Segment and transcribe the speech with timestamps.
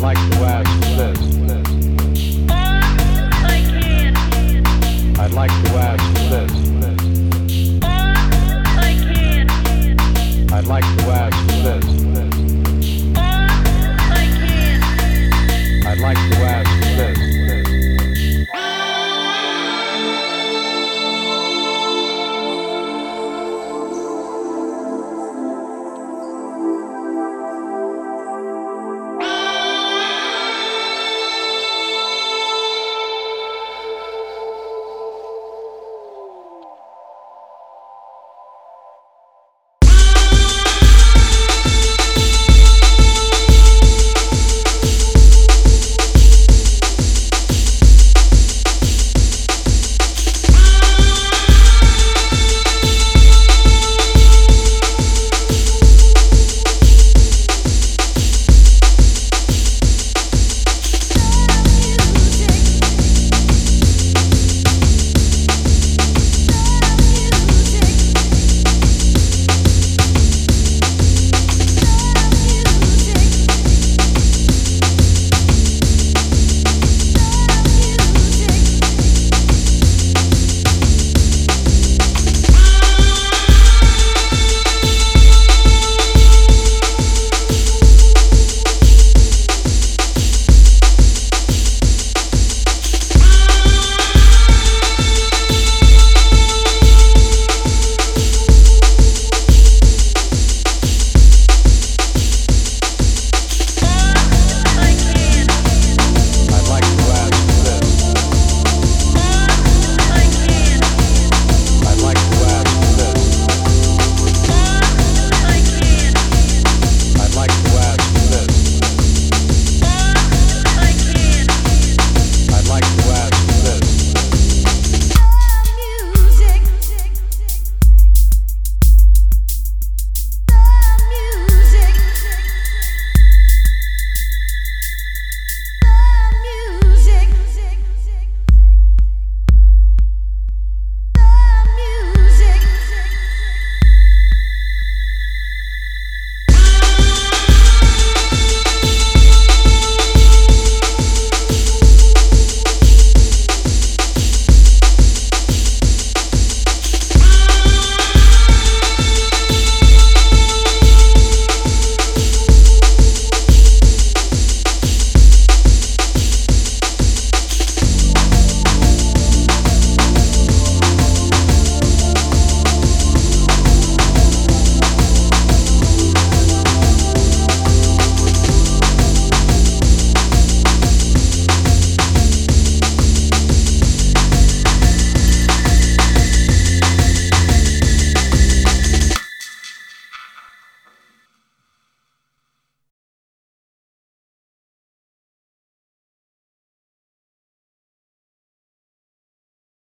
[0.00, 0.59] like the way